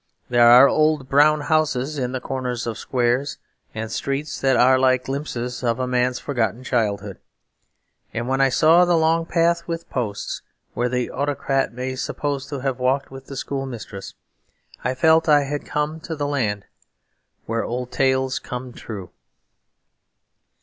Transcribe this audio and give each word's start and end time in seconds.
There 0.29 0.49
are 0.49 0.67
old 0.67 1.07
brown 1.09 1.41
houses 1.41 1.99
in 1.99 2.11
the 2.11 2.19
corners 2.19 2.65
of 2.65 2.79
squares 2.79 3.37
and 3.75 3.91
streets 3.91 4.41
that 4.41 4.57
are 4.57 4.79
like 4.79 5.05
glimpses 5.05 5.63
of 5.63 5.77
a 5.77 5.85
man's 5.85 6.17
forgotten 6.17 6.63
childhood; 6.63 7.19
and 8.11 8.27
when 8.27 8.41
I 8.41 8.49
saw 8.49 8.83
the 8.83 8.97
long 8.97 9.27
path 9.27 9.67
with 9.67 9.87
posts 9.91 10.41
where 10.73 10.89
the 10.89 11.11
Autocrat 11.11 11.71
may 11.71 11.89
be 11.91 11.95
supposed 11.95 12.49
to 12.49 12.61
have 12.61 12.79
walked 12.79 13.11
with 13.11 13.27
the 13.27 13.35
schoolmistress, 13.37 14.15
I 14.83 14.95
felt 14.95 15.29
I 15.29 15.43
had 15.43 15.67
come 15.67 15.99
to 15.99 16.15
the 16.15 16.25
land 16.25 16.65
where 17.45 17.63
old 17.63 17.91
tales 17.91 18.39
come 18.39 18.73
true. 18.73 19.11